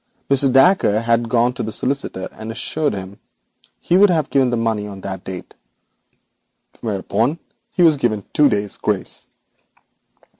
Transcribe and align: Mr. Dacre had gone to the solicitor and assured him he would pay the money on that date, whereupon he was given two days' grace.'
Mr. 0.31 0.51
Dacre 0.51 0.99
had 1.01 1.29
gone 1.29 1.53
to 1.53 1.61
the 1.61 1.71
solicitor 1.71 2.27
and 2.31 2.51
assured 2.51 2.95
him 2.95 3.19
he 3.79 3.97
would 3.97 4.09
pay 4.09 4.49
the 4.49 4.57
money 4.57 4.87
on 4.87 5.01
that 5.01 5.23
date, 5.23 5.53
whereupon 6.79 7.37
he 7.71 7.83
was 7.83 7.97
given 7.97 8.25
two 8.33 8.49
days' 8.49 8.77
grace.' 8.77 9.27